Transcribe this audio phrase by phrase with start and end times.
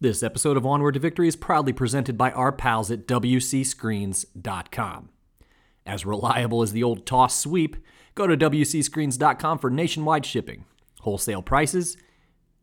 [0.00, 5.08] This episode of Onward to Victory is proudly presented by our pals at WCScreens.com.
[5.84, 7.74] As reliable as the old toss sweep,
[8.14, 10.66] go to WCScreens.com for nationwide shipping,
[11.00, 11.96] wholesale prices,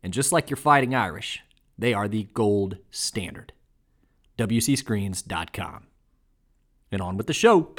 [0.02, 1.40] and just like your fighting Irish,
[1.76, 3.52] they are the gold standard.
[4.38, 5.88] WCScreens.com.
[6.90, 7.74] And on with the show.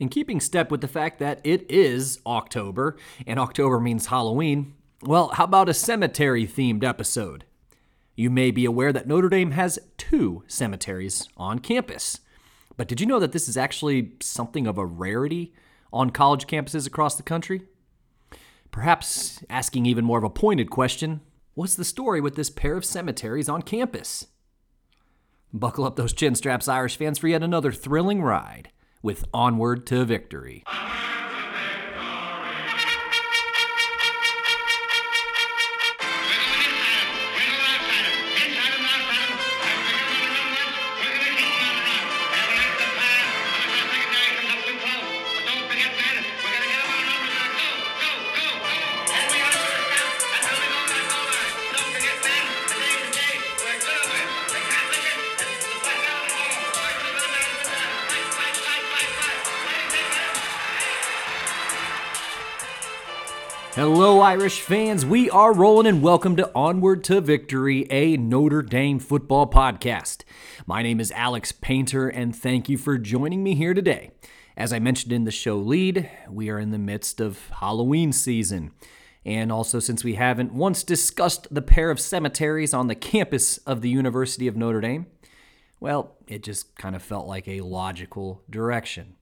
[0.00, 2.96] In keeping step with the fact that it is October,
[3.26, 4.72] and October means Halloween,
[5.02, 7.44] well, how about a cemetery themed episode?
[8.16, 12.20] You may be aware that Notre Dame has two cemeteries on campus.
[12.78, 15.52] But did you know that this is actually something of a rarity
[15.92, 17.62] on college campuses across the country?
[18.70, 21.20] Perhaps asking even more of a pointed question
[21.52, 24.28] what's the story with this pair of cemeteries on campus?
[25.52, 28.70] Buckle up those chin straps, Irish fans, for yet another thrilling ride
[29.02, 30.64] with Onward to Victory.
[64.30, 65.04] Irish fans.
[65.04, 70.22] We are rolling and welcome to Onward to Victory, a Notre Dame football podcast.
[70.66, 74.12] My name is Alex Painter, and thank you for joining me here today.
[74.56, 78.70] As I mentioned in the show lead, we are in the midst of Halloween season.
[79.24, 83.80] And also, since we haven't once discussed the pair of cemeteries on the campus of
[83.80, 85.06] the University of Notre Dame,
[85.80, 89.16] well, it just kind of felt like a logical direction.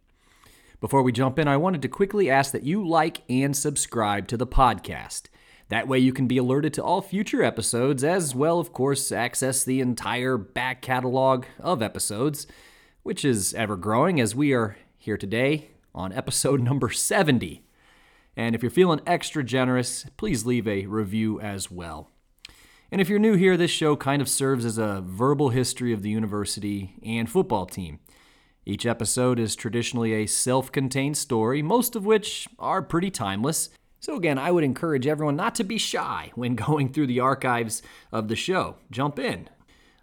[0.81, 4.37] Before we jump in, I wanted to quickly ask that you like and subscribe to
[4.37, 5.25] the podcast.
[5.71, 9.65] That way, you can be alerted to all future episodes, as well, of course, access
[9.65, 12.47] the entire back catalog of episodes,
[13.03, 17.65] which is ever growing as we are here today on episode number 70.
[18.37, 22.09] And if you're feeling extra generous, please leave a review as well.
[22.93, 26.03] And if you're new here, this show kind of serves as a verbal history of
[26.03, 27.99] the university and football team.
[28.69, 33.71] Each episode is traditionally a self contained story, most of which are pretty timeless.
[33.99, 37.81] So, again, I would encourage everyone not to be shy when going through the archives
[38.13, 38.77] of the show.
[38.91, 39.49] Jump in.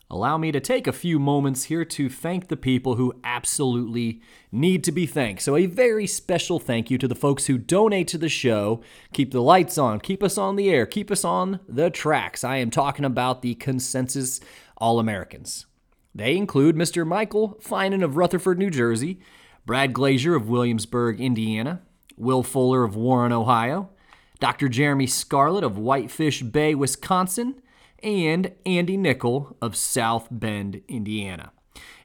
[0.09, 4.19] Allow me to take a few moments here to thank the people who absolutely
[4.51, 5.43] need to be thanked.
[5.43, 8.81] So, a very special thank you to the folks who donate to the show,
[9.13, 12.43] keep the lights on, keep us on the air, keep us on the tracks.
[12.43, 14.39] I am talking about the Consensus
[14.77, 15.67] All Americans.
[16.15, 17.05] They include Mr.
[17.05, 19.19] Michael Finan of Rutherford, New Jersey,
[19.65, 21.81] Brad Glazier of Williamsburg, Indiana,
[22.15, 23.89] Will Fuller of Warren, Ohio,
[24.39, 24.69] Dr.
[24.69, 27.61] Jeremy Scarlett of Whitefish Bay, Wisconsin,
[28.01, 31.51] and Andy Nickel of South Bend, Indiana.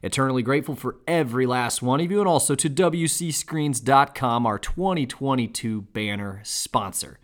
[0.03, 6.41] Eternally grateful for every last one of you, and also to WCScreens.com, our 2022 banner
[6.43, 7.17] sponsor.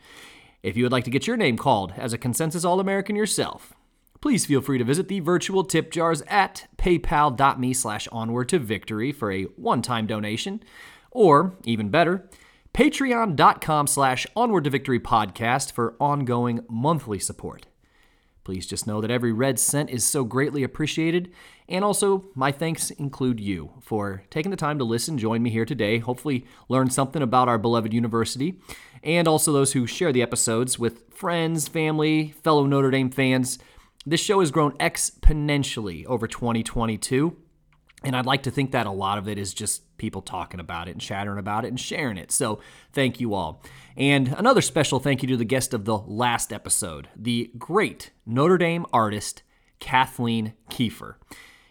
[0.63, 3.73] If you would like to get your name called as a Consensus All American yourself,
[4.21, 9.11] please feel free to visit the virtual tip jars at paypal.me slash onward to victory
[9.11, 10.63] for a one-time donation.
[11.11, 12.29] Or even better
[12.73, 17.65] patreon.com slash onward to victory podcast for ongoing monthly support.
[18.43, 21.33] Please just know that every red cent is so greatly appreciated
[21.67, 25.65] and also my thanks include you for taking the time to listen join me here
[25.65, 28.57] today hopefully learn something about our beloved university
[29.03, 33.59] and also those who share the episodes with friends family fellow notre dame fans
[34.07, 37.35] this show has grown exponentially over 2022.
[38.03, 40.87] And I'd like to think that a lot of it is just people talking about
[40.87, 42.31] it and chattering about it and sharing it.
[42.31, 42.61] So
[42.93, 43.61] thank you all.
[43.97, 48.57] And another special thank you to the guest of the last episode, the great Notre
[48.57, 49.43] Dame artist,
[49.79, 51.15] Kathleen Kiefer.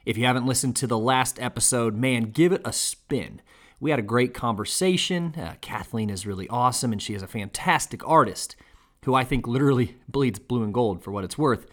[0.05, 3.41] If you haven't listened to the last episode, man, give it a spin.
[3.81, 5.35] We had a great conversation.
[5.37, 8.57] Uh, Kathleen is really awesome, and she is a fantastic artist
[9.05, 11.67] who I think literally bleeds blue and gold for what it's worth.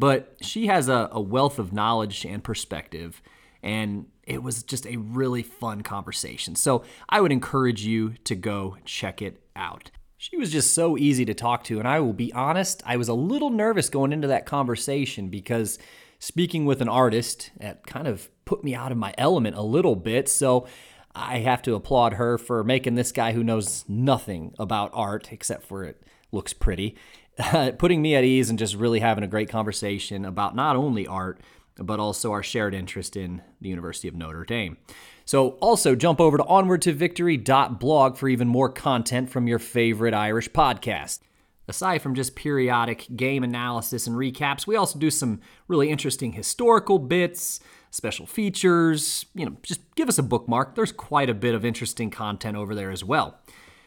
[0.00, 3.20] But she has a, a wealth of knowledge and perspective,
[3.62, 6.54] and it was just a really fun conversation.
[6.56, 9.90] So I would encourage you to go check it out.
[10.16, 13.08] She was just so easy to talk to, and I will be honest, I was
[13.08, 15.78] a little nervous going into that conversation because
[16.18, 19.96] speaking with an artist it kind of put me out of my element a little
[19.96, 20.30] bit.
[20.30, 20.66] So
[21.14, 25.66] I have to applaud her for making this guy who knows nothing about art except
[25.66, 26.02] for it
[26.32, 26.96] looks pretty
[27.78, 31.40] putting me at ease and just really having a great conversation about not only art,
[31.76, 34.76] but also our shared interest in the University of Notre Dame.
[35.24, 41.20] So, also jump over to onwardtovictory.blog for even more content from your favorite Irish podcast.
[41.68, 46.98] Aside from just periodic game analysis and recaps, we also do some really interesting historical
[46.98, 47.60] bits,
[47.90, 49.24] special features.
[49.34, 50.74] You know, just give us a bookmark.
[50.74, 53.38] There's quite a bit of interesting content over there as well.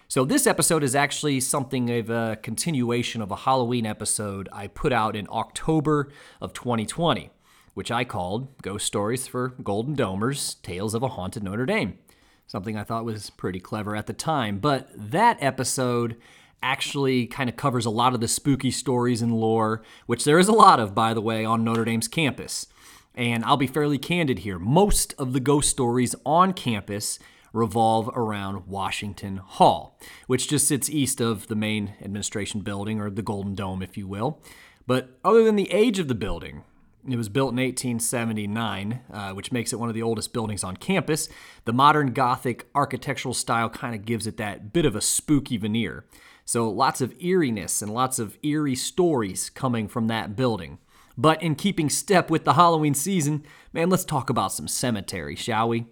[0.08, 4.94] So, this episode is actually something of a continuation of a Halloween episode I put
[4.94, 6.10] out in October
[6.42, 7.32] of 2020,
[7.74, 11.98] which I called Ghost Stories for Golden Domers Tales of a Haunted Notre Dame.
[12.46, 14.60] Something I thought was pretty clever at the time.
[14.60, 16.18] But that episode
[16.62, 20.48] actually kind of covers a lot of the spooky stories and lore, which there is
[20.48, 22.68] a lot of, by the way, on Notre Dame's campus.
[23.16, 24.60] And I'll be fairly candid here.
[24.60, 27.20] Most of the ghost stories on campus
[27.54, 29.98] revolve around Washington Hall,
[30.28, 34.08] which just sits east of the main administration building, or the Golden Dome, if you
[34.08, 34.42] will.
[34.86, 36.64] But other than the age of the building,
[37.08, 40.78] it was built in 1879, uh, which makes it one of the oldest buildings on
[40.78, 41.30] campus.
[41.66, 46.06] The modern Gothic architectural style kind of gives it that bit of a spooky veneer.
[46.46, 50.80] So lots of eeriness and lots of eerie stories coming from that building.
[51.18, 55.70] But in keeping step with the Halloween season, man, let's talk about some cemetery, shall
[55.70, 55.86] we?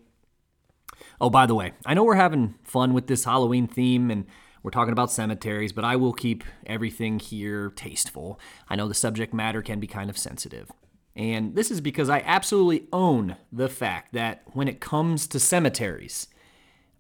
[1.22, 4.26] Oh, by the way, I know we're having fun with this Halloween theme and
[4.64, 8.40] we're talking about cemeteries, but I will keep everything here tasteful.
[8.68, 10.72] I know the subject matter can be kind of sensitive.
[11.16, 16.28] And this is because I absolutely own the fact that when it comes to cemeteries,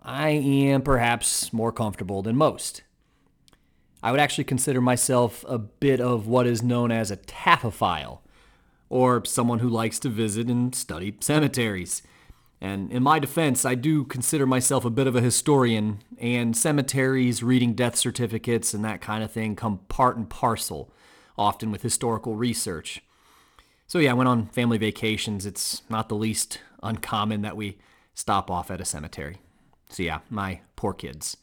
[0.04, 2.84] I am perhaps more comfortable than most.
[4.04, 8.20] I would actually consider myself a bit of what is known as a taphophile,
[8.88, 12.04] or someone who likes to visit and study cemeteries.
[12.64, 17.42] And in my defense, I do consider myself a bit of a historian, and cemeteries,
[17.42, 20.94] reading death certificates, and that kind of thing come part and parcel,
[21.36, 23.02] often with historical research.
[23.88, 25.48] So, yeah, I went on family vacations.
[25.48, 27.80] It's not the least uncommon that we
[28.14, 29.38] stop off at a cemetery.
[29.90, 31.38] So, yeah, my poor kids.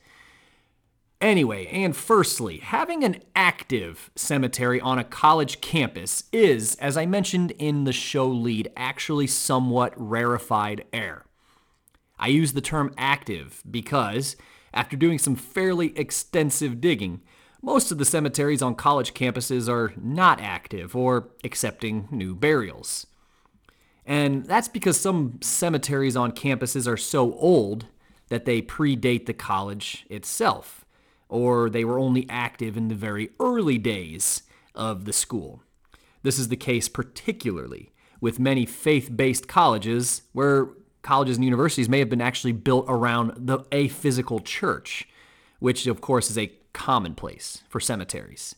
[1.20, 7.50] Anyway, and firstly, having an active cemetery on a college campus is, as I mentioned
[7.58, 11.24] in the show lead, actually somewhat rarefied air.
[12.20, 14.36] I use the term active because,
[14.72, 17.20] after doing some fairly extensive digging,
[17.60, 23.08] most of the cemeteries on college campuses are not active or accepting new burials.
[24.06, 27.86] And that's because some cemeteries on campuses are so old
[28.28, 30.84] that they predate the college itself
[31.28, 34.42] or they were only active in the very early days
[34.74, 35.62] of the school.
[36.22, 40.68] This is the case particularly with many faith based colleges where
[41.02, 45.08] colleges and universities may have been actually built around the, a physical church,
[45.58, 48.54] which of course is a commonplace for cemeteries.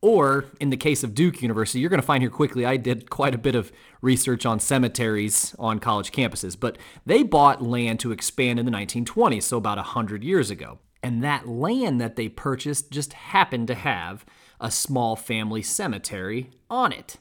[0.00, 3.10] Or in the case of Duke University, you're going to find here quickly, I did
[3.10, 8.12] quite a bit of research on cemeteries on college campuses, but they bought land to
[8.12, 10.78] expand in the 1920s, so about 100 years ago.
[11.02, 14.24] And that land that they purchased just happened to have
[14.60, 17.16] a small family cemetery on it.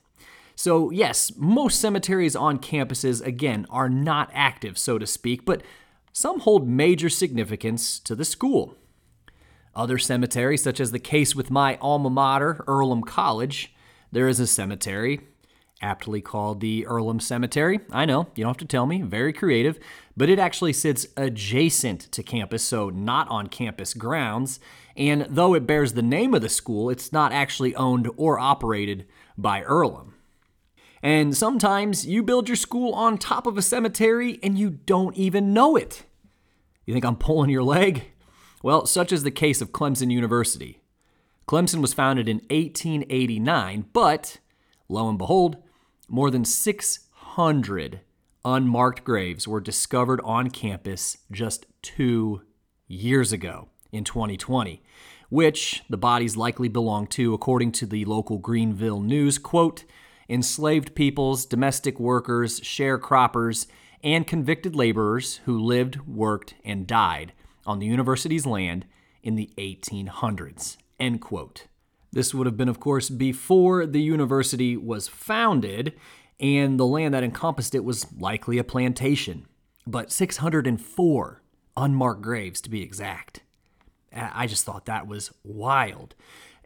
[0.55, 5.61] So, yes, most cemeteries on campuses, again, are not active, so to speak, but
[6.11, 8.75] some hold major significance to the school.
[9.75, 13.71] Other cemeteries, such as the case with my alma mater, Earlham College,
[14.11, 15.21] there is a cemetery
[15.81, 17.79] aptly called the Earlham Cemetery.
[17.91, 19.79] I know, you don't have to tell me, very creative,
[20.15, 24.59] but it actually sits adjacent to campus, so not on campus grounds.
[24.95, 29.05] And though it bears the name of the school, it's not actually owned or operated
[29.37, 30.15] by Earlham.
[31.03, 35.53] And sometimes you build your school on top of a cemetery and you don't even
[35.53, 36.03] know it.
[36.85, 38.11] You think I'm pulling your leg?
[38.63, 40.81] Well, such is the case of Clemson University.
[41.47, 44.39] Clemson was founded in 1889, but
[44.89, 45.57] lo and behold,
[46.07, 48.01] more than 600
[48.45, 52.41] unmarked graves were discovered on campus just two
[52.87, 54.81] years ago in 2020,
[55.29, 59.83] which the bodies likely belong to, according to the local Greenville News, quote,
[60.29, 63.67] enslaved peoples, domestic workers, sharecroppers,
[64.03, 67.33] and convicted laborers who lived, worked, and died
[67.65, 68.85] on the university's land
[69.23, 71.67] in the 1800s, end quote.
[72.11, 75.93] This would have been, of course, before the university was founded,
[76.39, 79.45] and the land that encompassed it was likely a plantation.
[79.85, 81.41] But 604
[81.77, 83.41] unmarked graves, to be exact.
[84.13, 86.15] I just thought that was wild.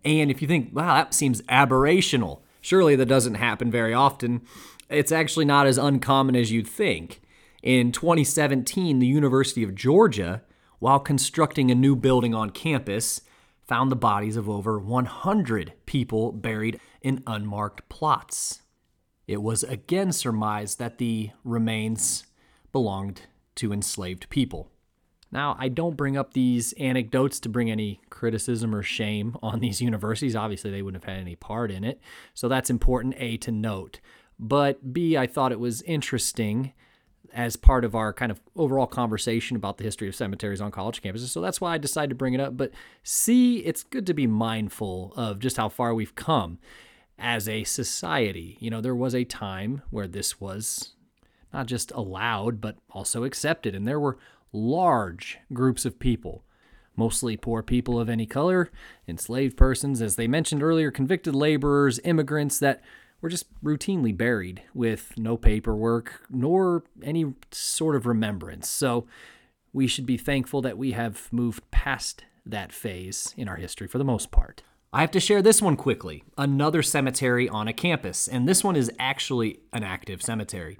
[0.05, 4.41] And if you think, wow, that seems aberrational, surely that doesn't happen very often.
[4.89, 7.21] It's actually not as uncommon as you'd think.
[7.61, 10.41] In 2017, the University of Georgia,
[10.79, 13.21] while constructing a new building on campus,
[13.67, 18.61] found the bodies of over 100 people buried in unmarked plots.
[19.27, 22.25] it was again surmised that the remains
[22.71, 23.21] belonged
[23.55, 24.69] to enslaved people.
[25.31, 29.79] Now, I don't bring up these anecdotes to bring any criticism or shame on these
[29.79, 30.35] universities.
[30.35, 32.01] Obviously, they wouldn't have had any part in it.
[32.33, 34.01] So that's important, A, to note.
[34.37, 36.73] But B, I thought it was interesting
[37.33, 41.01] as part of our kind of overall conversation about the history of cemeteries on college
[41.01, 41.29] campuses.
[41.29, 42.57] So that's why I decided to bring it up.
[42.57, 42.71] But
[43.03, 46.59] C, it's good to be mindful of just how far we've come
[47.17, 48.57] as a society.
[48.59, 50.93] You know, there was a time where this was
[51.53, 53.75] not just allowed, but also accepted.
[53.75, 54.17] And there were
[54.53, 56.43] large groups of people,
[56.95, 58.71] mostly poor people of any color,
[59.07, 62.81] enslaved persons, as they mentioned earlier, convicted laborers, immigrants that
[63.21, 68.67] were just routinely buried with no paperwork nor any sort of remembrance.
[68.69, 69.05] So
[69.73, 73.97] we should be thankful that we have moved past that phase in our history for
[73.97, 74.63] the most part.
[74.93, 78.75] I have to share this one quickly another cemetery on a campus, and this one
[78.75, 80.77] is actually an active cemetery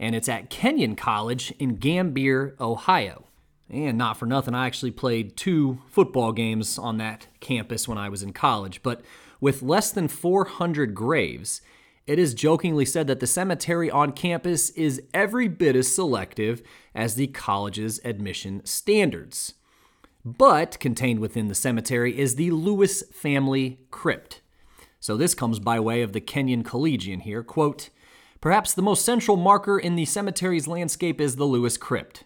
[0.00, 3.24] and it's at Kenyon College in Gambier, Ohio.
[3.70, 8.08] And not for nothing, I actually played two football games on that campus when I
[8.08, 8.82] was in college.
[8.82, 9.02] But
[9.40, 11.60] with less than 400 graves,
[12.08, 16.62] it is jokingly said that the cemetery on campus is every bit as selective
[16.94, 19.52] as the college's admission standards.
[20.24, 24.40] But contained within the cemetery is the Lewis family crypt.
[24.98, 27.42] So this comes by way of the Kenyon Collegian here.
[27.42, 27.90] Quote,
[28.40, 32.24] Perhaps the most central marker in the cemetery's landscape is the Lewis Crypt.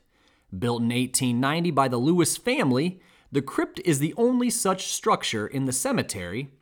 [0.56, 3.00] Built in 1890 by the Lewis family,
[3.32, 6.52] the crypt is the only such structure in the cemetery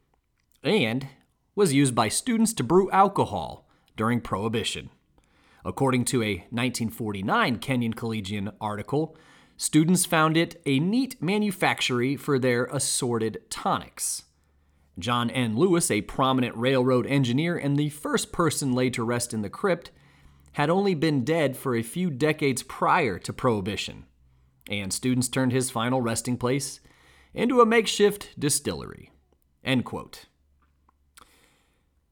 [0.63, 1.09] and
[1.55, 4.91] was used by students to brew alcohol during Prohibition.
[5.65, 9.17] According to a 1949 Kenyon Collegian article,
[9.57, 14.25] students found it a neat manufactory for their assorted tonics.
[14.99, 15.57] John N.
[15.57, 19.91] Lewis, a prominent railroad engineer and the first person laid to rest in the crypt,
[20.53, 24.07] had only been dead for a few decades prior to Prohibition,
[24.69, 26.81] and students turned his final resting place
[27.33, 29.11] into a makeshift distillery.
[29.63, 30.27] End quote.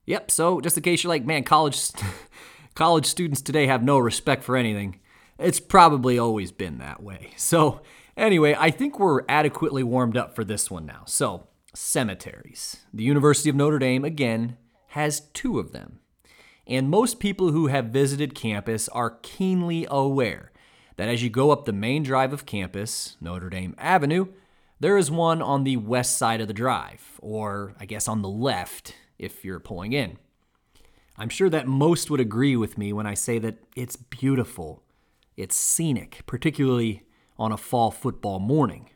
[0.09, 1.91] Yep, so just in case you're like, man, college
[2.75, 5.00] college students today have no respect for anything,
[5.38, 7.33] it's probably always been that way.
[7.37, 7.83] So,
[8.17, 11.03] anyway, I think we're adequately warmed up for this one now.
[11.05, 12.79] So, cemeteries.
[12.95, 14.57] The University of Notre Dame, again,
[14.88, 15.99] has two of them.
[16.67, 20.53] And most people who have visited campus are keenly aware
[20.97, 24.29] that as you go up the main drive of campus, Notre Dame Avenue,
[24.81, 28.29] there is one on the west side of the drive, or I guess on the
[28.31, 30.19] left if you're pulling in.
[31.17, 34.83] I'm sure that most would agree with me when I say that it's beautiful,
[35.37, 37.03] it's scenic, particularly
[37.39, 38.91] on a fall football morning.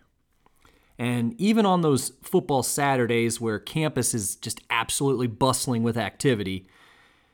[0.99, 6.69] And even on those football Saturdays where campus is just absolutely bustling with activity,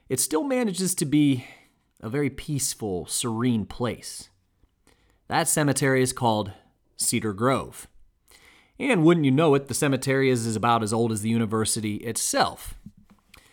[0.08, 1.44] it still manages to be
[2.00, 4.30] a very peaceful, serene place.
[5.26, 6.52] That cemetery is called
[6.96, 7.88] Cedar Grove.
[8.78, 12.74] And wouldn't you know it, the cemetery is, about as old as the university itself.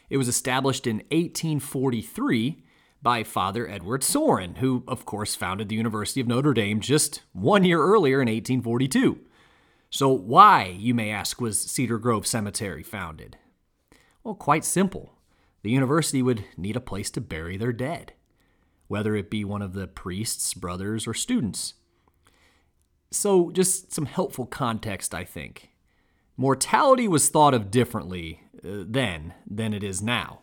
[0.10, 2.64] It was established in 1843
[3.02, 7.64] by Father Edward Sorin, who, of course, founded the University of Notre Dame just one
[7.64, 9.20] year earlier in 1842.
[9.90, 13.38] So, why, you may ask, was Cedar Grove Cemetery founded?
[14.24, 15.14] Well, quite simple.
[15.62, 18.14] The university would need a place to bury their dead,
[18.88, 21.76] whether it be one of the priests, brothers, or students.
[23.12, 25.72] So, just some helpful context, I think.
[26.38, 30.42] Mortality was thought of differently uh, then than it is now.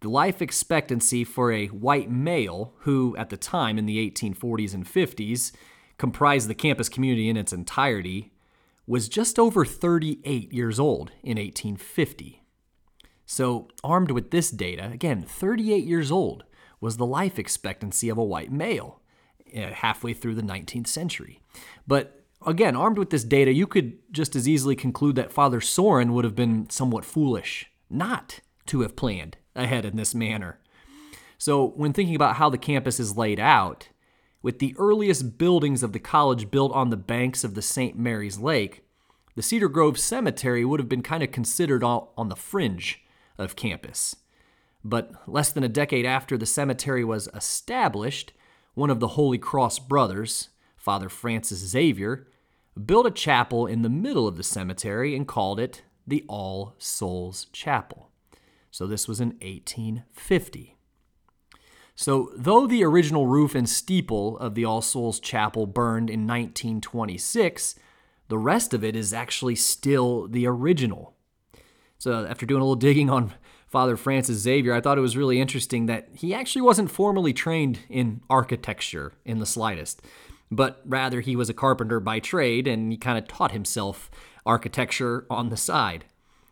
[0.00, 4.84] The life expectancy for a white male, who at the time in the 1840s and
[4.84, 5.52] 50s
[5.98, 8.32] comprised the campus community in its entirety,
[8.86, 12.42] was just over 38 years old in 1850.
[13.26, 16.44] So, armed with this data, again, 38 years old
[16.80, 19.01] was the life expectancy of a white male
[19.54, 21.40] Uh, halfway through the 19th century.
[21.86, 26.12] But again, armed with this data, you could just as easily conclude that Father Sorin
[26.12, 30.58] would have been somewhat foolish not to have planned ahead in this manner.
[31.36, 33.88] So, when thinking about how the campus is laid out,
[34.42, 37.98] with the earliest buildings of the college built on the banks of the St.
[37.98, 38.84] Mary's Lake,
[39.34, 43.04] the Cedar Grove Cemetery would have been kind of considered on the fringe
[43.38, 44.16] of campus.
[44.84, 48.32] But less than a decade after the cemetery was established,
[48.74, 52.26] one of the Holy Cross brothers, Father Francis Xavier,
[52.84, 57.46] built a chapel in the middle of the cemetery and called it the All Souls
[57.52, 58.10] Chapel.
[58.70, 60.76] So this was in 1850.
[61.94, 67.74] So, though the original roof and steeple of the All Souls Chapel burned in 1926,
[68.28, 71.14] the rest of it is actually still the original.
[71.98, 73.34] So, after doing a little digging on
[73.72, 77.78] Father Francis Xavier, I thought it was really interesting that he actually wasn't formally trained
[77.88, 80.02] in architecture in the slightest,
[80.50, 84.10] but rather he was a carpenter by trade and he kind of taught himself
[84.44, 86.04] architecture on the side.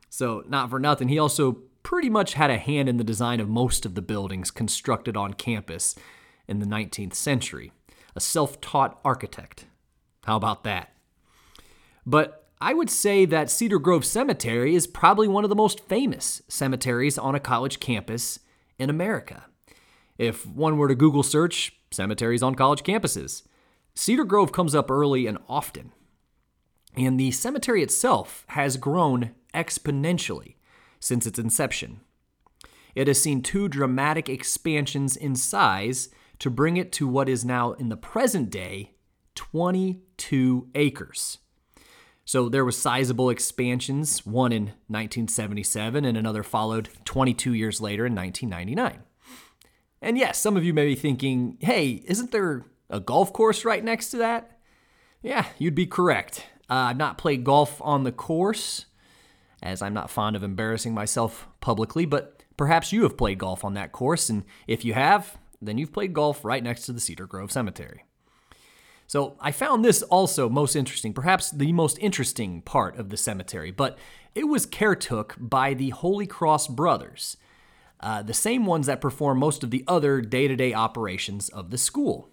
[0.09, 3.51] So, not for nothing, he also pretty much had a hand in the design of
[3.51, 5.95] most of the buildings constructed on campus
[6.49, 7.71] in the 19th century.
[8.17, 9.67] A self taught architect.
[10.25, 10.95] How about that?
[12.07, 16.43] But I would say that Cedar Grove Cemetery is probably one of the most famous
[16.47, 18.41] cemeteries on a college campus
[18.79, 19.47] in America.
[20.19, 23.45] If one were to Google search cemeteries on college campuses,
[23.95, 25.93] Cedar Grove comes up early and often.
[26.95, 30.57] And the cemetery itself has grown exponentially
[30.99, 32.01] since its inception.
[32.95, 37.73] It has seen two dramatic expansions in size to bring it to what is now,
[37.73, 38.93] in the present day,
[39.35, 41.39] 22 acres.
[42.31, 48.15] So there were sizable expansions, one in 1977 and another followed 22 years later in
[48.15, 49.03] 1999.
[50.01, 53.83] And yes, some of you may be thinking, hey, isn't there a golf course right
[53.83, 54.61] next to that?
[55.23, 56.47] Yeah, you'd be correct.
[56.71, 58.87] Uh, I've not played golf on the course,
[59.61, 63.75] as I'm not fond of embarrassing myself publicly, but perhaps you have played golf on
[63.75, 67.27] that course, and if you have, then you've played golf right next to the Cedar
[67.27, 68.05] Grove Cemetery.
[69.11, 73.73] So I found this also most interesting, perhaps the most interesting part of the cemetery,
[73.73, 73.99] but
[74.37, 77.37] it was caretook by the Holy Cross Brothers,
[77.99, 81.73] uh, the same ones that perform most of the other day to day operations of
[81.73, 82.31] the school.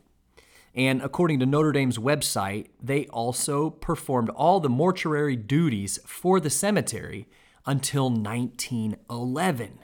[0.75, 6.51] And according to Notre Dame's website, they also performed all the mortuary duties for the
[6.51, 7.27] cemetery
[7.65, 9.79] until 1911.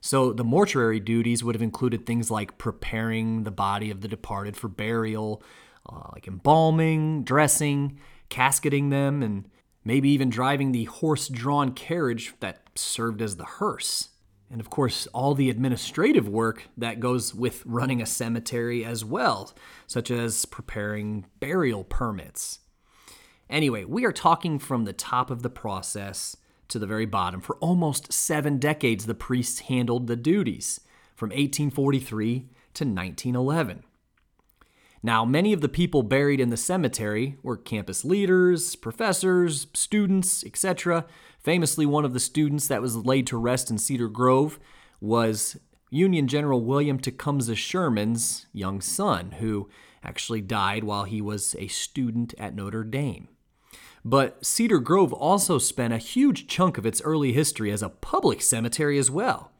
[0.00, 4.56] So the mortuary duties would have included things like preparing the body of the departed
[4.56, 5.42] for burial,
[5.88, 9.48] uh, like embalming, dressing, casketing them, and
[9.84, 14.10] maybe even driving the horse drawn carriage that served as the hearse.
[14.50, 19.52] And of course, all the administrative work that goes with running a cemetery as well,
[19.86, 22.60] such as preparing burial permits.
[23.50, 26.36] Anyway, we are talking from the top of the process
[26.68, 27.40] to the very bottom.
[27.40, 30.80] For almost seven decades, the priests handled the duties,
[31.14, 33.82] from 1843 to 1911.
[35.02, 41.06] Now, many of the people buried in the cemetery were campus leaders, professors, students, etc.
[41.38, 44.58] Famously, one of the students that was laid to rest in Cedar Grove
[45.00, 45.56] was
[45.90, 49.68] Union General William Tecumseh Sherman's young son, who
[50.02, 53.28] actually died while he was a student at Notre Dame.
[54.04, 58.42] But Cedar Grove also spent a huge chunk of its early history as a public
[58.42, 59.52] cemetery as well.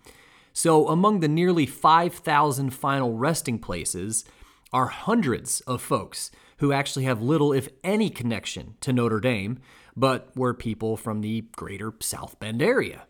[0.52, 4.24] So, among the nearly 5,000 final resting places,
[4.72, 9.60] are hundreds of folks who actually have little, if any, connection to Notre Dame,
[9.96, 13.06] but were people from the greater South Bend area.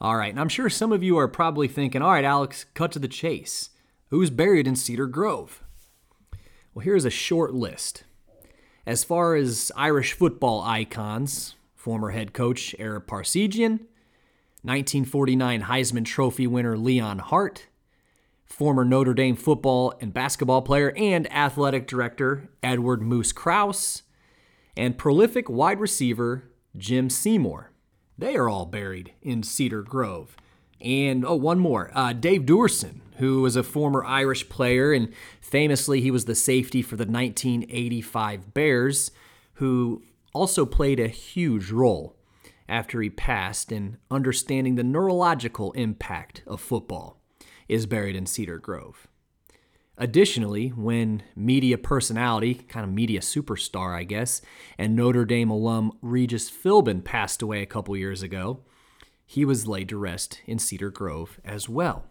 [0.00, 2.92] All right, and I'm sure some of you are probably thinking, all right, Alex, cut
[2.92, 3.70] to the chase.
[4.10, 5.62] Who's buried in Cedar Grove?
[6.72, 8.04] Well, here's a short list.
[8.86, 13.86] As far as Irish football icons, former head coach Ara Parseghian,
[14.62, 17.66] 1949 Heisman Trophy winner Leon Hart,
[18.54, 24.02] former Notre Dame football and basketball player and athletic director Edward Moose Krause,
[24.76, 26.44] and prolific wide receiver
[26.76, 27.72] Jim Seymour.
[28.16, 30.36] They are all buried in Cedar Grove.
[30.80, 36.00] And oh, one more uh, Dave Duerson, who was a former Irish player, and famously,
[36.00, 39.10] he was the safety for the 1985 Bears,
[39.54, 42.16] who also played a huge role
[42.68, 47.20] after he passed in understanding the neurological impact of football
[47.68, 49.08] is buried in Cedar Grove.
[49.96, 54.42] Additionally, when media personality, kind of media superstar, I guess,
[54.76, 58.60] and Notre Dame alum Regis Philbin passed away a couple years ago,
[59.24, 62.06] he was laid to rest in Cedar Grove as well.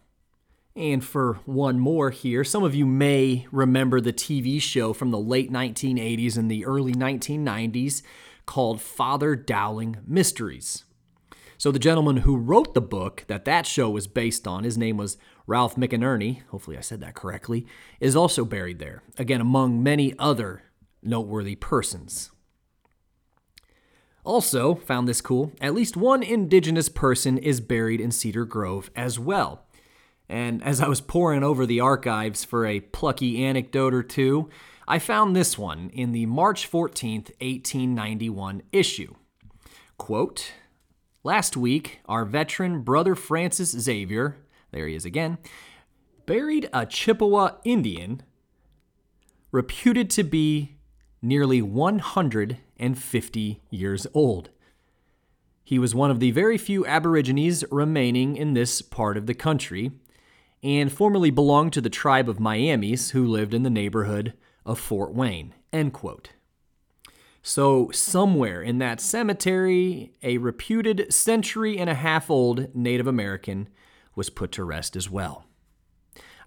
[0.75, 5.19] And for one more here, some of you may remember the TV show from the
[5.19, 8.01] late 1980s and the early 1990s
[8.45, 10.85] called Father Dowling Mysteries.
[11.57, 14.97] So the gentleman who wrote the book that that show was based on, his name
[14.97, 17.65] was Ralph McInerny, hopefully I said that correctly,
[17.99, 20.63] is also buried there, again, among many other
[21.01, 22.31] noteworthy persons.
[24.23, 29.19] Also, found this cool, at least one indigenous person is buried in Cedar Grove as
[29.19, 29.65] well.
[30.29, 34.49] And as I was poring over the archives for a plucky anecdote or two,
[34.87, 39.13] I found this one in the March 14th, 1891 issue.
[39.97, 40.53] Quote,
[41.25, 44.37] Last week, our veteran brother Francis Xavier,
[44.73, 45.37] there he is again,
[46.25, 48.23] buried a Chippewa Indian
[49.51, 50.75] reputed to be
[51.21, 54.49] nearly 150 years old.
[55.63, 59.91] He was one of the very few Aborigines remaining in this part of the country,
[60.61, 64.33] and formerly belonged to the tribe of Miamis who lived in the neighborhood
[64.65, 65.53] of Fort Wayne.
[65.71, 66.29] End quote.
[67.41, 73.67] So, somewhere in that cemetery, a reputed century and a half old Native American
[74.15, 75.45] was put to rest as well.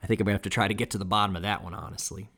[0.02, 1.64] I think I'm going to have to try to get to the bottom of that
[1.64, 2.29] one, honestly.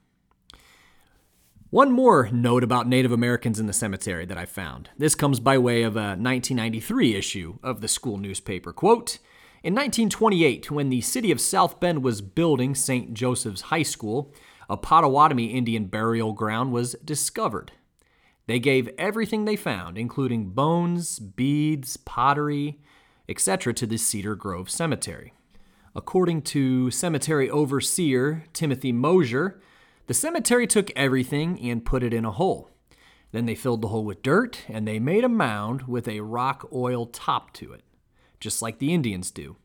[1.71, 4.89] One more note about Native Americans in the cemetery that I found.
[4.97, 8.73] This comes by way of a 1993 issue of the school newspaper.
[8.73, 9.19] Quote
[9.63, 13.13] In 1928, when the city of South Bend was building St.
[13.13, 14.33] Joseph's High School,
[14.71, 17.73] a Potawatomi Indian burial ground was discovered.
[18.47, 22.81] They gave everything they found, including bones, beads, pottery,
[23.29, 25.33] etc., to the Cedar Grove Cemetery.
[25.95, 29.61] According to cemetery overseer Timothy Mosier,
[30.07, 32.71] the cemetery took everything and put it in a hole.
[33.33, 36.69] Then they filled the hole with dirt and they made a mound with a rock
[36.73, 37.83] oil top to it,
[38.41, 39.57] just like the Indians do.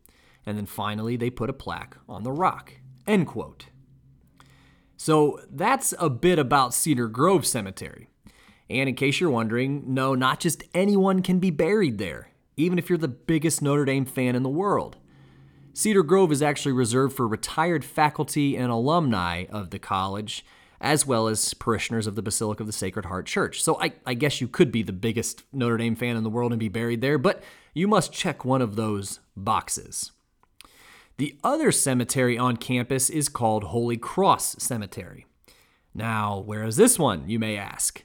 [0.45, 2.73] And then finally they put a plaque on the rock.
[3.07, 3.67] End quote.
[4.97, 8.09] So that's a bit about Cedar Grove Cemetery.
[8.69, 12.89] And in case you're wondering, no, not just anyone can be buried there, even if
[12.89, 14.97] you're the biggest Notre Dame fan in the world.
[15.73, 20.45] Cedar Grove is actually reserved for retired faculty and alumni of the college,
[20.79, 23.63] as well as parishioners of the Basilica of the Sacred Heart Church.
[23.63, 26.51] So I, I, guess you could be the biggest Notre Dame fan in the world
[26.51, 27.41] and be buried there, but
[27.73, 30.11] you must check one of those boxes.
[31.17, 35.25] The other cemetery on campus is called Holy Cross Cemetery.
[35.95, 38.03] Now, where is this one, you may ask?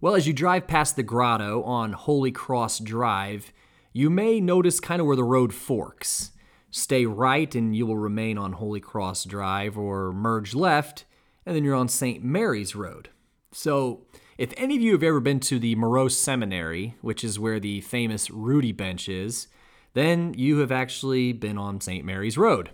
[0.00, 3.52] Well, as you drive past the grotto on Holy Cross Drive,
[3.92, 6.30] you may notice kind of where the road forks.
[6.70, 11.04] Stay right and you will remain on Holy Cross Drive, or merge left
[11.44, 12.22] and then you're on St.
[12.22, 13.08] Mary's Road.
[13.52, 14.06] So,
[14.38, 17.80] if any of you have ever been to the Moreau Seminary, which is where the
[17.82, 19.48] famous Rudy Bench is,
[19.94, 22.04] then you have actually been on St.
[22.04, 22.70] Mary's Road.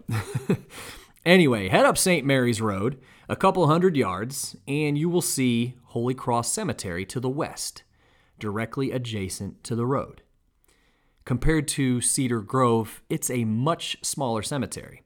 [1.27, 2.25] anyway, head up St.
[2.25, 7.29] Mary's Road a couple hundred yards, and you will see Holy Cross Cemetery to the
[7.29, 7.83] west,
[8.39, 10.23] directly adjacent to the road.
[11.29, 15.03] Compared to Cedar Grove, it's a much smaller cemetery,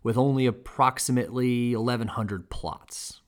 [0.00, 3.20] with only approximately 1,100 plots.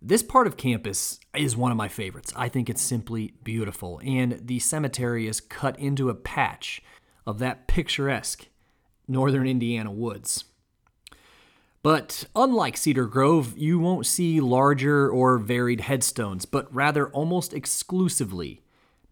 [0.00, 2.32] This part of campus is one of my favorites.
[2.34, 6.80] I think it's simply beautiful, and the cemetery is cut into a patch
[7.26, 8.46] of that picturesque
[9.06, 10.44] northern Indiana woods.
[11.82, 18.63] But unlike Cedar Grove, you won't see larger or varied headstones, but rather almost exclusively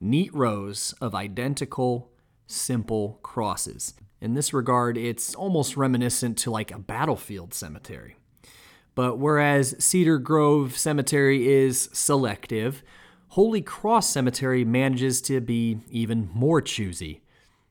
[0.02, 2.10] neat rows of identical,
[2.46, 3.94] simple crosses.
[4.20, 8.16] In this regard, it's almost reminiscent to like a battlefield cemetery.
[8.94, 12.82] But whereas Cedar Grove Cemetery is selective,
[13.28, 17.22] Holy Cross Cemetery manages to be even more choosy.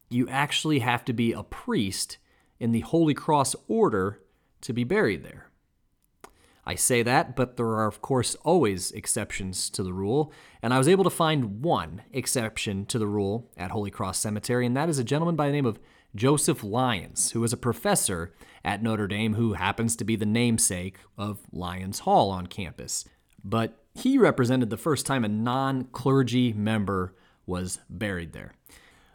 [0.09, 2.17] You actually have to be a priest
[2.59, 4.19] in the Holy Cross Order
[4.61, 5.50] to be buried there.
[6.65, 10.77] I say that, but there are, of course, always exceptions to the rule, and I
[10.77, 14.89] was able to find one exception to the rule at Holy Cross Cemetery, and that
[14.89, 15.79] is a gentleman by the name of
[16.15, 20.97] Joseph Lyons, who is a professor at Notre Dame who happens to be the namesake
[21.17, 23.05] of Lyons Hall on campus.
[23.43, 28.53] But he represented the first time a non clergy member was buried there.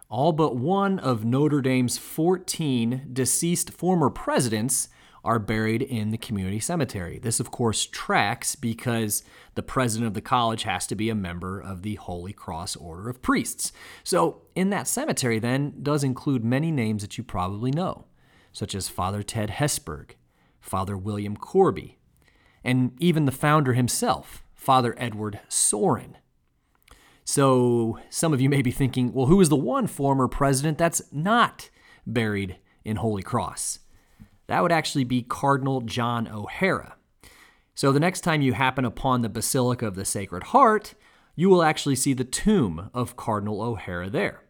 [0.08, 4.88] All but one of Notre Dame's 14 deceased former presidents
[5.26, 7.18] are buried in the community cemetery.
[7.18, 9.24] This, of course, tracks because
[9.56, 13.10] the president of the college has to be a member of the Holy Cross Order
[13.10, 13.72] of Priests.
[14.04, 18.06] So, in that cemetery, then, does include many names that you probably know,
[18.52, 20.12] such as Father Ted Hesburgh,
[20.60, 21.98] Father William Corby,
[22.62, 26.16] and even the founder himself, Father Edward Sorin.
[27.24, 31.02] So, some of you may be thinking, well, who is the one former president that's
[31.10, 31.68] not
[32.06, 33.80] buried in Holy Cross?
[34.46, 36.96] That would actually be Cardinal John O'Hara.
[37.74, 40.94] So the next time you happen upon the Basilica of the Sacred Heart,
[41.34, 44.42] you will actually see the tomb of Cardinal O'Hara there.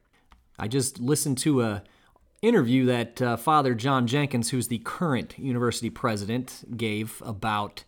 [0.58, 1.82] I just listened to a
[2.42, 7.84] interview that uh, Father John Jenkins, who's the current university president, gave about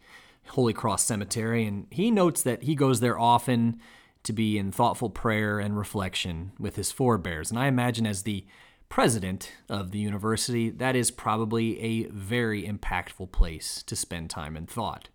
[0.48, 3.80] Holy Cross Cemetery, and he notes that he goes there often
[4.24, 7.50] to be in thoughtful prayer and reflection with his forebears.
[7.50, 8.44] And I imagine as the
[8.88, 14.68] president of the university, that is probably a very impactful place to spend time and
[14.68, 15.08] thought.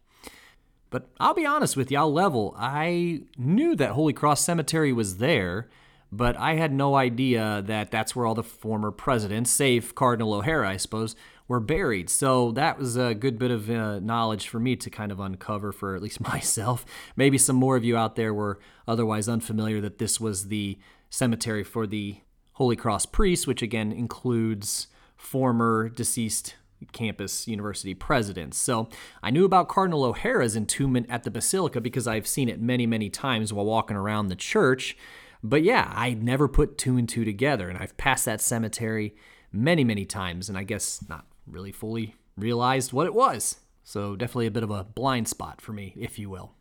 [0.89, 2.53] But I'll be honest with you, I'll level.
[2.57, 5.69] I knew that Holy Cross Cemetery was there,
[6.11, 10.69] but I had no idea that that's where all the former presidents, save Cardinal O'Hara,
[10.69, 11.15] I suppose,
[11.47, 12.09] were buried.
[12.09, 15.71] So that was a good bit of uh, knowledge for me to kind of uncover
[15.71, 16.85] for at least myself.
[17.15, 20.77] Maybe some more of you out there were otherwise unfamiliar that this was the
[21.09, 22.17] cemetery for the
[22.53, 26.55] Holy Cross priests, which again includes former deceased
[26.91, 28.57] campus university presidents.
[28.57, 28.89] So
[29.21, 33.09] I knew about Cardinal O'Hara's entombment at the Basilica because I've seen it many, many
[33.09, 34.97] times while walking around the church.
[35.41, 39.15] But yeah, I never put two and two together, and I've passed that cemetery
[39.51, 43.57] many, many times, and I guess not really fully realized what it was.
[43.83, 46.53] So definitely a bit of a blind spot for me, if you will.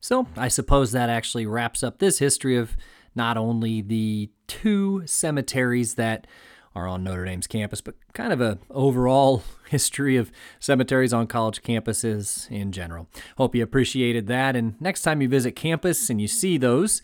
[0.00, 2.76] So I suppose that actually wraps up this history of
[3.14, 6.26] not only the two cemeteries that
[6.74, 11.62] are on Notre Dame's campus, but kind of a overall history of cemeteries on college
[11.62, 13.08] campuses in general.
[13.36, 14.56] Hope you appreciated that.
[14.56, 17.00] And next time you visit campus and you see those,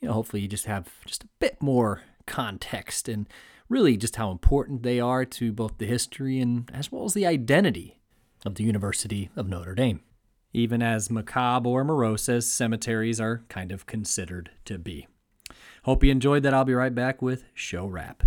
[0.00, 3.28] you know, hopefully you just have just a bit more context and
[3.68, 7.26] really just how important they are to both the history and as well as the
[7.26, 8.00] identity
[8.46, 10.00] of the University of Notre Dame.
[10.52, 15.06] Even as macabre or morose as cemeteries are kind of considered to be.
[15.84, 16.54] Hope you enjoyed that.
[16.54, 18.22] I'll be right back with show wrap.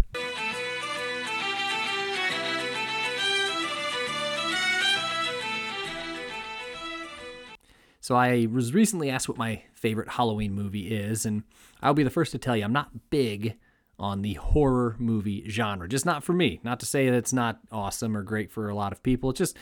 [8.00, 11.44] So I was recently asked what my favorite Halloween movie is, and
[11.82, 13.56] I'll be the first to tell you I'm not big
[13.98, 15.88] on the horror movie genre.
[15.88, 16.60] Just not for me.
[16.64, 19.30] Not to say that it's not awesome or great for a lot of people.
[19.30, 19.58] It's just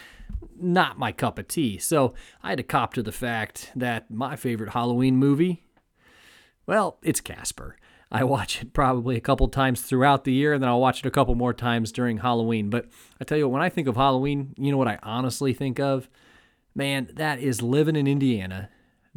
[0.59, 1.77] not my cup of tea.
[1.77, 5.63] So I had to cop to the fact that my favorite Halloween movie,
[6.65, 7.75] well, it's Casper.
[8.11, 11.05] I watch it probably a couple times throughout the year, and then I'll watch it
[11.05, 12.69] a couple more times during Halloween.
[12.69, 12.87] But
[13.21, 15.79] I tell you what, when I think of Halloween, you know what I honestly think
[15.79, 16.09] of?
[16.75, 18.69] Man, that is living in Indiana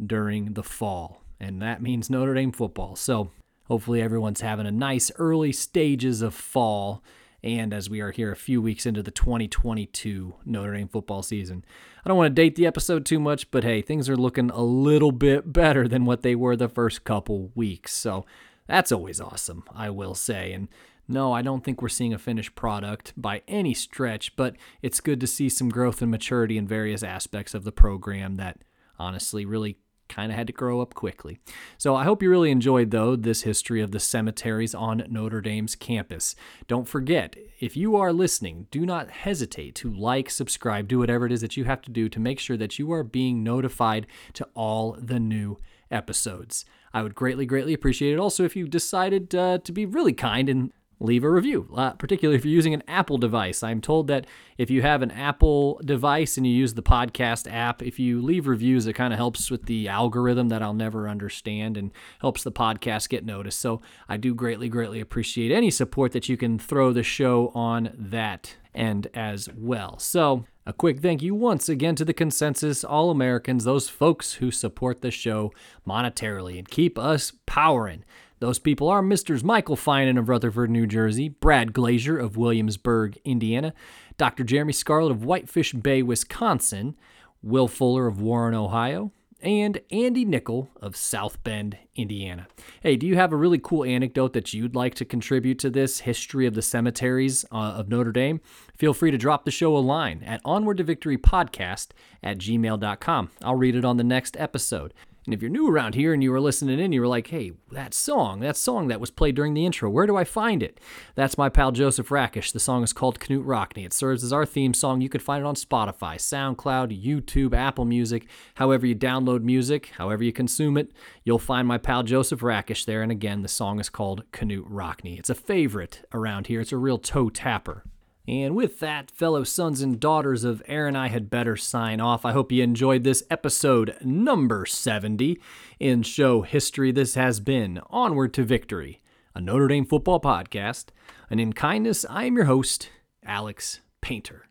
[0.03, 2.95] during the fall, and that means Notre Dame football.
[2.95, 3.31] So
[3.67, 7.03] hopefully everyone's having a nice early stages of fall.
[7.43, 11.65] And as we are here a few weeks into the 2022 Notre Dame football season,
[12.03, 14.63] I don't want to date the episode too much, but hey, things are looking a
[14.63, 17.93] little bit better than what they were the first couple weeks.
[17.93, 18.25] So
[18.67, 20.53] that's always awesome, I will say.
[20.53, 20.67] And
[21.07, 25.19] no, I don't think we're seeing a finished product by any stretch, but it's good
[25.21, 28.63] to see some growth and maturity in various aspects of the program that
[28.97, 31.39] honestly really kind of had to grow up quickly.
[31.77, 35.75] So I hope you really enjoyed, though, this history of the cemeteries on Notre Dame's
[35.75, 36.35] campus.
[36.67, 41.31] Don't forget, if you are listening, do not hesitate to like, subscribe, do whatever it
[41.31, 44.47] is that you have to do to make sure that you are being notified to
[44.53, 45.57] all the new
[45.89, 46.65] episodes.
[46.95, 48.19] I would greatly, greatly appreciate it.
[48.19, 52.37] Also, if you decided uh, to be really kind and leave a review, uh, particularly
[52.37, 53.63] if you're using an Apple device.
[53.63, 54.25] I'm told that
[54.57, 58.47] if you have an Apple device and you use the podcast app, if you leave
[58.47, 62.51] reviews, it kind of helps with the algorithm that I'll never understand and helps the
[62.53, 63.59] podcast get noticed.
[63.59, 67.93] So I do greatly, greatly appreciate any support that you can throw the show on
[67.93, 69.99] that end as well.
[69.99, 74.49] So a quick thank you once again to the Consensus All Americans, those folks who
[74.49, 75.53] support the show
[75.87, 78.03] monetarily and keep us powering.
[78.39, 79.41] Those people are Mr.
[79.43, 83.75] Michael Finan of Rutherford, New Jersey, Brad Glazier of Williamsburg, Indiana,
[84.17, 84.43] Dr.
[84.43, 86.95] Jeremy Scarlett of Whitefish Bay, Wisconsin,
[87.43, 89.11] Will Fuller of Warren, Ohio,
[89.45, 92.47] and Andy Nickel of South Bend, Indiana.
[92.81, 95.99] Hey, do you have a really cool anecdote that you'd like to contribute to this
[95.99, 98.41] history of the cemeteries uh, of Notre Dame?
[98.75, 101.89] Feel free to drop the show a line at onward to victory podcast
[102.23, 103.29] at gmail.com.
[103.43, 104.93] I'll read it on the next episode.
[105.25, 107.53] And if you're new around here and you were listening in, you were like, hey,
[107.71, 110.79] that song, that song that was played during the intro, where do I find it?
[111.15, 112.51] That's my pal Joseph Rakish.
[112.51, 113.85] The song is called Knute Rockne.
[113.85, 115.01] It serves as our theme song.
[115.01, 120.23] You could find it on Spotify, SoundCloud, YouTube, Apple Music, however you download music, however
[120.23, 120.91] you consume it,
[121.23, 123.01] you'll find my pal Joseph Rakish there.
[123.01, 125.17] And again, the song is called Knute Rockne.
[125.17, 126.61] It's a favorite around here.
[126.61, 127.83] It's a real toe tapper.
[128.27, 132.25] And with that, fellow sons and daughters of Erin, I had better sign off.
[132.25, 135.39] I hope you enjoyed this episode number 70
[135.79, 136.91] in show history.
[136.91, 139.01] This has been Onward to Victory,
[139.35, 140.85] a Notre Dame football podcast.
[141.29, 142.89] And in kindness, I am your host,
[143.23, 144.47] Alex Painter.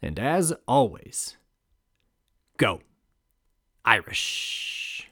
[0.00, 1.36] And as always,
[2.56, 2.80] go
[3.84, 5.10] Irish.